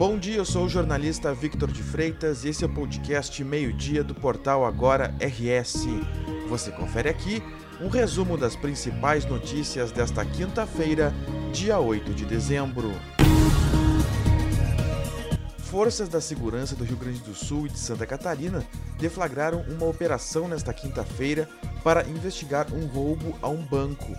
Bom 0.00 0.18
dia, 0.18 0.38
eu 0.38 0.46
sou 0.46 0.64
o 0.64 0.68
jornalista 0.68 1.34
Victor 1.34 1.70
de 1.70 1.82
Freitas 1.82 2.42
e 2.42 2.48
esse 2.48 2.64
é 2.64 2.66
o 2.66 2.72
podcast 2.72 3.44
Meio-Dia 3.44 4.02
do 4.02 4.14
portal 4.14 4.64
Agora 4.64 5.14
RS. 5.20 5.84
Você 6.48 6.70
confere 6.70 7.10
aqui 7.10 7.42
um 7.82 7.88
resumo 7.88 8.38
das 8.38 8.56
principais 8.56 9.26
notícias 9.26 9.92
desta 9.92 10.24
quinta-feira, 10.24 11.12
dia 11.52 11.78
8 11.78 12.14
de 12.14 12.24
dezembro. 12.24 12.90
Forças 15.58 16.08
da 16.08 16.18
segurança 16.18 16.74
do 16.74 16.82
Rio 16.82 16.96
Grande 16.96 17.20
do 17.20 17.34
Sul 17.34 17.66
e 17.66 17.68
de 17.68 17.78
Santa 17.78 18.06
Catarina 18.06 18.64
deflagraram 18.98 19.66
uma 19.68 19.84
operação 19.84 20.48
nesta 20.48 20.72
quinta-feira 20.72 21.46
para 21.84 22.08
investigar 22.08 22.72
um 22.72 22.86
roubo 22.86 23.38
a 23.42 23.50
um 23.50 23.62
banco. 23.62 24.16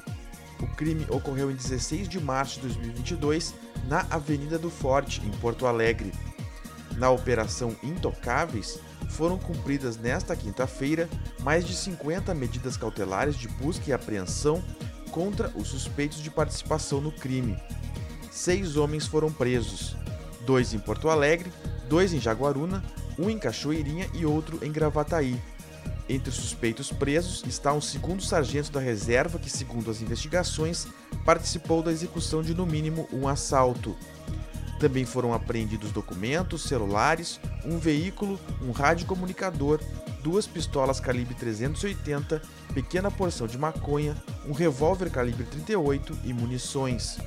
O 0.62 0.68
crime 0.68 1.06
ocorreu 1.10 1.50
em 1.50 1.56
16 1.56 2.08
de 2.08 2.20
março 2.20 2.56
de 2.56 2.68
2022, 2.68 3.54
na 3.88 4.06
Avenida 4.10 4.60
do 4.60 4.70
Forte, 4.70 5.22
em 5.26 5.32
Porto 5.40 5.66
Alegre. 5.66 6.12
Na 6.98 7.10
Operação 7.10 7.76
Intocáveis, 7.82 8.80
foram 9.10 9.38
cumpridas 9.38 9.98
nesta 9.98 10.36
quinta-feira 10.36 11.10
mais 11.40 11.66
de 11.66 11.76
50 11.76 12.34
medidas 12.34 12.78
cautelares 12.78 13.36
de 13.36 13.48
busca 13.48 13.90
e 13.90 13.94
apreensão 13.94 14.64
contra 15.12 15.50
os 15.56 15.68
suspeitos 15.68 16.22
de 16.22 16.30
participação 16.30 17.02
no 17.02 17.12
crime. 17.12 17.58
Seis 18.32 18.78
homens 18.78 19.06
foram 19.06 19.32
presos: 19.32 19.98
dois 20.46 20.74
em 20.74 20.80
Porto 20.80 21.10
Alegre, 21.10 21.52
dois 21.90 22.14
em 22.14 22.20
Jaguaruna, 22.20 22.84
um 23.20 23.30
em 23.30 23.38
Cachoeirinha 23.38 24.08
e 24.14 24.26
outro 24.26 24.60
em 24.64 24.72
Gravataí. 24.72 25.40
Entre 26.12 26.30
os 26.30 26.36
suspeitos 26.36 26.92
presos 26.92 27.42
está 27.48 27.72
um 27.72 27.80
segundo 27.80 28.22
sargento 28.22 28.70
da 28.70 28.82
reserva 28.82 29.40
que, 29.40 29.50
segundo 29.50 29.90
as 29.90 30.02
investigações, 30.02 30.86
participou 31.24 31.82
da 31.82 31.90
execução 31.90 32.44
de 32.44 32.54
no 32.54 32.66
mínimo 32.66 33.08
um 33.14 33.30
assalto. 33.30 33.96
Também 34.78 35.06
foram 35.06 35.34
apreendidos 35.34 35.90
documentos, 35.94 36.64
celulares, 36.64 37.40
um 37.64 37.78
veículo, 37.78 38.38
um 38.62 38.72
radiocomunicador, 38.72 39.80
duas 40.22 40.46
pistolas 40.46 41.00
calibre 41.00 41.34
380, 41.34 42.42
pequena 42.74 43.10
porção 43.10 43.48
de 43.48 43.58
maconha, 43.58 44.14
um 44.46 44.52
revólver 44.52 45.10
calibre 45.10 45.46
38 45.46 46.20
e 46.26 46.34
munições. 46.34 47.20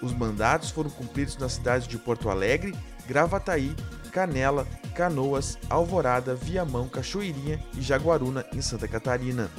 Os 0.00 0.14
mandados 0.14 0.70
foram 0.70 0.88
cumpridos 0.88 1.36
nas 1.36 1.52
cidades 1.52 1.86
de 1.86 1.98
Porto 1.98 2.30
Alegre, 2.30 2.74
Gravataí, 3.06 3.76
Canela, 4.14 4.64
Canoas, 4.94 5.58
Alvorada, 5.68 6.36
Viamão, 6.36 6.88
Cachoeirinha 6.88 7.60
e 7.76 7.82
Jaguaruna, 7.82 8.46
em 8.54 8.62
Santa 8.62 8.86
Catarina. 8.86 9.50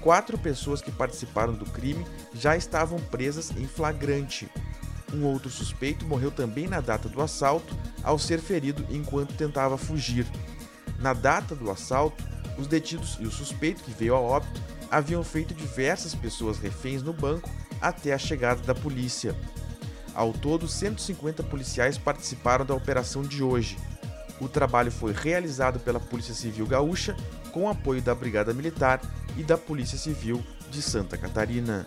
Quatro 0.00 0.36
pessoas 0.36 0.82
que 0.82 0.90
participaram 0.90 1.52
do 1.52 1.64
crime 1.66 2.04
já 2.34 2.56
estavam 2.56 2.98
presas 2.98 3.52
em 3.52 3.64
flagrante. 3.64 4.50
Um 5.14 5.24
outro 5.24 5.48
suspeito 5.48 6.04
morreu 6.04 6.32
também 6.32 6.66
na 6.66 6.80
data 6.80 7.08
do 7.08 7.22
assalto, 7.22 7.76
ao 8.02 8.18
ser 8.18 8.40
ferido 8.40 8.84
enquanto 8.90 9.36
tentava 9.36 9.78
fugir. 9.78 10.26
Na 10.98 11.12
data 11.12 11.54
do 11.54 11.70
assalto, 11.70 12.24
os 12.58 12.66
detidos 12.66 13.16
e 13.20 13.24
o 13.24 13.30
suspeito 13.30 13.84
que 13.84 13.92
veio 13.92 14.16
a 14.16 14.20
óbito 14.20 14.60
haviam 14.90 15.22
feito 15.22 15.54
diversas 15.54 16.12
pessoas 16.12 16.58
reféns 16.58 17.04
no 17.04 17.12
banco 17.12 17.48
até 17.80 18.12
a 18.12 18.18
chegada 18.18 18.60
da 18.62 18.74
polícia. 18.74 19.36
Ao 20.16 20.32
todo, 20.32 20.66
150 20.66 21.42
policiais 21.42 21.98
participaram 21.98 22.64
da 22.64 22.74
operação 22.74 23.20
de 23.20 23.42
hoje. 23.42 23.76
O 24.40 24.48
trabalho 24.48 24.90
foi 24.90 25.12
realizado 25.12 25.78
pela 25.78 26.00
Polícia 26.00 26.32
Civil 26.32 26.66
Gaúcha 26.66 27.14
com 27.52 27.68
apoio 27.68 28.00
da 28.00 28.14
Brigada 28.14 28.54
Militar 28.54 29.02
e 29.36 29.42
da 29.42 29.58
Polícia 29.58 29.98
Civil 29.98 30.42
de 30.70 30.80
Santa 30.80 31.18
Catarina. 31.18 31.86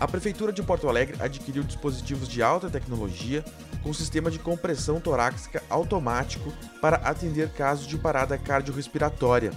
A 0.00 0.08
Prefeitura 0.08 0.50
de 0.50 0.62
Porto 0.62 0.88
Alegre 0.88 1.18
adquiriu 1.20 1.62
dispositivos 1.62 2.26
de 2.26 2.42
alta 2.42 2.70
tecnologia 2.70 3.44
com 3.82 3.92
sistema 3.92 4.30
de 4.30 4.38
compressão 4.38 4.98
torácica 4.98 5.62
automático 5.68 6.50
para 6.80 6.96
atender 6.96 7.50
casos 7.50 7.86
de 7.86 7.98
parada 7.98 8.38
cardiorrespiratória. 8.38 9.52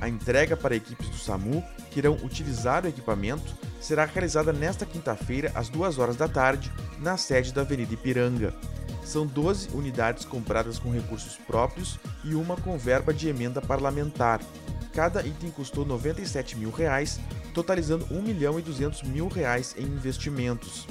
A 0.00 0.08
entrega 0.08 0.56
para 0.56 0.76
equipes 0.76 1.08
do 1.08 1.16
SAMU 1.16 1.64
que 1.90 1.98
irão 1.98 2.14
utilizar 2.22 2.84
o 2.84 2.88
equipamento 2.88 3.54
será 3.80 4.04
realizada 4.04 4.52
nesta 4.52 4.84
quinta-feira, 4.84 5.52
às 5.54 5.68
2 5.68 5.98
horas 5.98 6.16
da 6.16 6.28
tarde, 6.28 6.72
na 6.98 7.16
sede 7.16 7.52
da 7.52 7.62
Avenida 7.62 7.94
Ipiranga. 7.94 8.54
São 9.04 9.26
12 9.26 9.68
unidades 9.74 10.24
compradas 10.24 10.78
com 10.78 10.90
recursos 10.90 11.36
próprios 11.36 11.98
e 12.24 12.34
uma 12.34 12.56
com 12.56 12.76
verba 12.78 13.12
de 13.12 13.28
emenda 13.28 13.60
parlamentar. 13.60 14.40
Cada 14.94 15.26
item 15.26 15.50
custou 15.50 15.84
97 15.84 16.56
mil 16.56 16.70
reais, 16.70 17.20
totalizando 17.52 18.06
R$ 18.06 18.16
1 18.16 18.22
milhão 18.22 18.58
e 18.58 18.62
200 18.62 19.02
mil 19.02 19.28
reais 19.28 19.74
em 19.76 19.84
investimentos. 19.84 20.86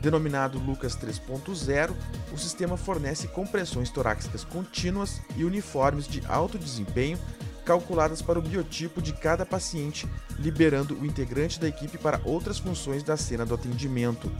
Denominado 0.00 0.58
Lucas 0.58 0.96
3.0, 0.96 1.92
o 2.32 2.38
sistema 2.38 2.76
fornece 2.76 3.26
compressões 3.28 3.90
torácicas 3.90 4.44
contínuas 4.44 5.20
e 5.36 5.44
uniformes 5.44 6.06
de 6.06 6.22
alto 6.28 6.58
desempenho 6.58 7.18
calculadas 7.66 8.22
para 8.22 8.38
o 8.38 8.42
biotipo 8.42 9.02
de 9.02 9.12
cada 9.12 9.44
paciente, 9.44 10.08
liberando 10.38 10.96
o 10.96 11.04
integrante 11.04 11.58
da 11.58 11.66
equipe 11.66 11.98
para 11.98 12.20
outras 12.24 12.58
funções 12.58 13.02
da 13.02 13.16
cena 13.16 13.44
do 13.44 13.54
atendimento. 13.54 14.30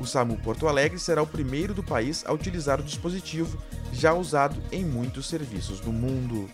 O 0.00 0.04
SAMU 0.04 0.36
Porto 0.38 0.66
Alegre 0.66 0.98
será 0.98 1.22
o 1.22 1.26
primeiro 1.26 1.72
do 1.72 1.82
país 1.82 2.24
a 2.26 2.32
utilizar 2.32 2.80
o 2.80 2.82
dispositivo, 2.82 3.56
já 3.92 4.12
usado 4.12 4.60
em 4.72 4.84
muitos 4.84 5.28
serviços 5.28 5.80
do 5.80 5.92
mundo. 5.92 6.50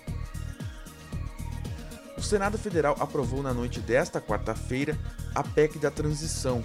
O 2.16 2.22
Senado 2.22 2.58
Federal 2.58 2.94
aprovou 3.00 3.42
na 3.42 3.52
noite 3.52 3.80
desta 3.80 4.20
quarta-feira 4.20 4.96
a 5.34 5.42
PEC 5.42 5.78
da 5.78 5.90
transição. 5.90 6.62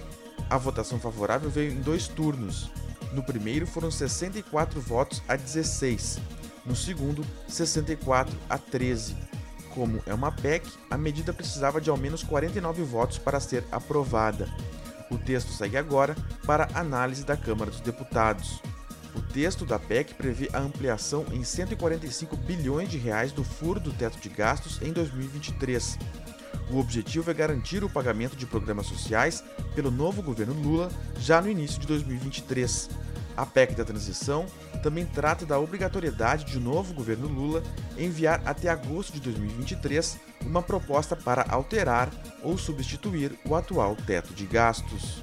A 0.48 0.56
votação 0.56 1.00
favorável 1.00 1.50
veio 1.50 1.72
em 1.72 1.80
dois 1.80 2.06
turnos. 2.06 2.70
No 3.12 3.24
primeiro 3.24 3.66
foram 3.66 3.90
64 3.90 4.78
votos 4.80 5.22
a 5.26 5.34
16, 5.34 6.20
no 6.64 6.76
segundo, 6.76 7.24
64 7.48 8.36
a 8.48 8.58
13. 8.58 9.27
Como 9.74 10.02
é 10.06 10.14
uma 10.14 10.32
PEC, 10.32 10.66
a 10.90 10.96
medida 10.96 11.32
precisava 11.32 11.80
de 11.80 11.90
ao 11.90 11.96
menos 11.96 12.22
49 12.22 12.82
votos 12.82 13.18
para 13.18 13.40
ser 13.40 13.64
aprovada. 13.70 14.48
O 15.10 15.16
texto 15.16 15.52
segue 15.52 15.76
agora 15.76 16.16
para 16.46 16.68
análise 16.74 17.24
da 17.24 17.36
Câmara 17.36 17.70
dos 17.70 17.80
Deputados. 17.80 18.60
O 19.14 19.22
texto 19.22 19.64
da 19.64 19.78
PEC 19.78 20.14
prevê 20.14 20.48
a 20.52 20.58
ampliação 20.58 21.24
em 21.32 21.42
145 21.42 22.36
bilhões 22.36 22.88
de 22.88 22.98
reais 22.98 23.32
do 23.32 23.42
furo 23.42 23.80
do 23.80 23.92
teto 23.92 24.18
de 24.18 24.28
gastos 24.28 24.80
em 24.82 24.92
2023. 24.92 25.98
O 26.70 26.78
objetivo 26.78 27.30
é 27.30 27.34
garantir 27.34 27.82
o 27.82 27.88
pagamento 27.88 28.36
de 28.36 28.44
programas 28.44 28.86
sociais 28.86 29.42
pelo 29.74 29.90
novo 29.90 30.22
governo 30.22 30.52
Lula 30.52 30.90
já 31.18 31.40
no 31.40 31.48
início 31.48 31.80
de 31.80 31.86
2023. 31.86 32.90
A 33.38 33.46
PEC 33.46 33.74
da 33.76 33.84
transição 33.84 34.46
também 34.82 35.06
trata 35.06 35.46
da 35.46 35.60
obrigatoriedade 35.60 36.44
de 36.44 36.58
o 36.58 36.60
novo 36.60 36.92
governo 36.92 37.28
Lula 37.28 37.62
enviar 37.96 38.42
até 38.44 38.68
agosto 38.68 39.12
de 39.12 39.20
2023 39.20 40.18
uma 40.44 40.60
proposta 40.60 41.14
para 41.14 41.46
alterar 41.48 42.10
ou 42.42 42.58
substituir 42.58 43.38
o 43.44 43.54
atual 43.54 43.94
teto 43.94 44.34
de 44.34 44.44
gastos. 44.44 45.22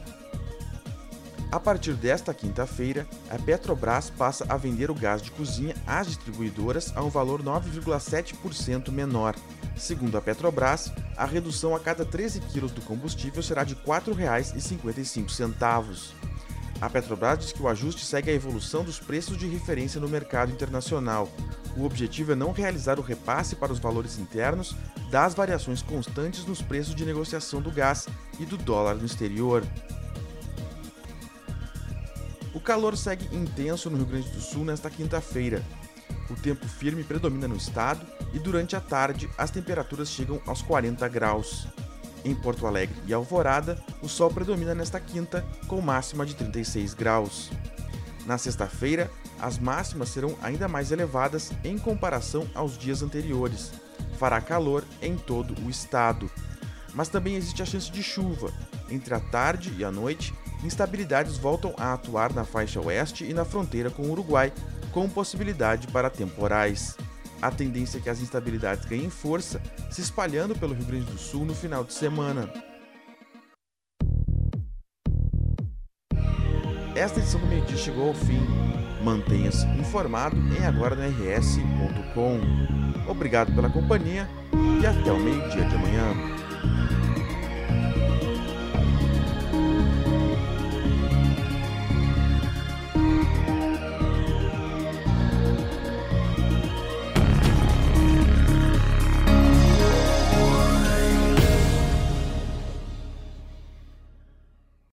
A 1.52 1.60
partir 1.60 1.92
desta 1.94 2.34
quinta-feira, 2.34 3.06
a 3.30 3.38
Petrobras 3.38 4.10
passa 4.10 4.46
a 4.48 4.56
vender 4.56 4.90
o 4.90 4.96
gás 4.96 5.22
de 5.22 5.32
cozinha 5.32 5.76
às 5.86 6.08
distribuidoras 6.08 6.96
a 6.96 7.04
um 7.04 7.10
valor 7.10 7.44
9,7% 7.44 8.92
menor. 8.92 9.36
Segundo 9.76 10.18
a 10.18 10.22
Petrobras, 10.22 10.90
a 11.18 11.26
redução 11.26 11.76
a 11.76 11.82
cada 11.82 12.06
13 12.06 12.40
quilos 12.40 12.72
do 12.72 12.80
combustível 12.80 13.44
será 13.44 13.66
de 13.66 13.74
R$ 13.74 13.82
4,55. 13.86 16.35
A 16.82 16.90
Petrobras 16.90 17.40
diz 17.40 17.52
que 17.54 17.62
o 17.62 17.68
ajuste 17.68 18.06
segue 18.06 18.30
a 18.30 18.34
evolução 18.34 18.84
dos 18.84 19.00
preços 19.00 19.38
de 19.38 19.48
referência 19.48 20.00
no 20.00 20.10
mercado 20.10 20.52
internacional. 20.52 21.30
O 21.78 21.86
objetivo 21.86 22.34
é 22.34 22.36
não 22.36 22.52
realizar 22.52 23.00
o 23.00 23.02
repasse 23.02 23.56
para 23.56 23.72
os 23.72 23.80
valores 23.80 24.18
internos 24.18 24.76
das 25.10 25.34
variações 25.34 25.82
constantes 25.82 26.46
nos 26.46 26.62
preços 26.62 26.94
de 26.94 27.06
negociação 27.06 27.62
do 27.62 27.72
gás 27.72 28.08
e 28.40 28.46
do 28.46 28.58
dólar 28.58 28.96
no 28.96 29.06
exterior. 29.06 29.64
O 32.54 32.60
calor 32.60 32.98
segue 32.98 33.34
intenso 33.36 33.90
no 33.90 33.98
Rio 33.98 34.06
Grande 34.06 34.30
do 34.30 34.42
Sul 34.42 34.66
nesta 34.66 34.90
quinta-feira. 34.90 35.64
O 36.30 36.36
tempo 36.36 36.68
firme 36.68 37.04
predomina 37.04 37.48
no 37.48 37.56
estado 37.56 38.06
e 38.34 38.40
durante 38.40 38.76
a 38.76 38.82
tarde 38.82 39.30
as 39.38 39.52
temperaturas 39.52 40.10
chegam 40.10 40.42
aos 40.46 40.62
40 40.62 41.08
graus. 41.08 41.68
Em 42.26 42.34
Porto 42.34 42.66
Alegre 42.66 42.96
e 43.06 43.14
Alvorada, 43.14 43.78
o 44.02 44.10
sol 44.10 44.32
predomina 44.32 44.74
nesta 44.74 45.00
quinta, 45.00 45.46
com 45.68 45.80
máxima 45.80 46.26
de 46.26 46.34
36 46.34 46.96
graus. 46.96 47.52
Na 48.26 48.40
sexta-feira, 48.40 49.12
as 49.40 49.60
máximas 49.60 50.10
serão 50.10 50.36
ainda 50.42 50.68
mais 50.68 50.92
elevadas 50.92 51.52
em 51.64 51.78
comparação 51.78 52.50
aos 52.56 52.80
dias 52.80 53.04
anteriores. 53.04 53.72
Fará 54.18 54.42
calor 54.42 54.84
em 55.04 55.16
todo 55.16 55.54
o 55.64 55.70
estado. 55.70 56.32
Mas 56.96 57.10
também 57.10 57.36
existe 57.36 57.62
a 57.62 57.66
chance 57.66 57.92
de 57.92 58.02
chuva. 58.02 58.52
Entre 58.90 59.14
a 59.14 59.20
tarde 59.20 59.72
e 59.78 59.86
a 59.86 59.92
noite, 59.92 60.34
instabilidades 60.64 61.38
voltam 61.38 61.76
a 61.78 61.94
atuar 61.94 62.34
na 62.34 62.44
faixa 62.44 62.82
oeste 62.82 63.24
e 63.24 63.36
na 63.36 63.46
fronteira 63.46 63.92
com 63.92 64.02
o 64.02 64.12
Uruguai, 64.12 64.52
com 64.92 65.08
possibilidade 65.08 65.86
para 65.88 66.10
temporais 66.10 66.98
a 67.48 67.52
tendência 67.52 67.98
é 67.98 68.02
que 68.02 68.10
as 68.10 68.22
instabilidades 68.22 68.86
ganhem 68.86 69.10
força, 69.10 69.62
se 69.92 70.02
espalhando 70.02 70.56
pelo 70.56 70.74
Rio 70.74 70.86
Grande 70.86 71.06
do 71.06 71.18
Sul 71.18 71.46
no 71.46 71.54
final 71.54 71.84
de 71.84 71.94
semana. 71.94 72.50
esta 76.96 77.20
edição 77.20 77.40
do 77.40 77.48
meio-dia 77.48 77.78
chegou 77.78 78.08
ao 78.08 78.14
fim. 78.14 78.42
Mantenha-se 79.04 79.66
informado 79.80 80.36
em 80.58 80.66
agora 80.66 80.96
no 80.96 81.04
rs.com. 81.04 82.40
Obrigado 83.08 83.54
pela 83.54 83.70
companhia 83.70 84.28
e 84.82 84.86
até 84.86 85.12
o 85.12 85.20
meio-dia 85.20 85.66
de 85.66 85.76
amanhã. 85.76 86.35